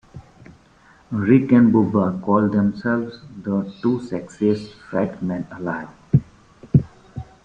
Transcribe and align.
Rick 1.11 1.51
and 1.51 1.71
Bubba 1.71 2.19
call 2.23 2.49
themselves 2.49 3.19
The 3.43 3.71
Two 3.83 3.99
Sexiest 3.99 4.73
Fat 4.89 5.21
Men 5.21 5.45
Alive. 5.51 5.89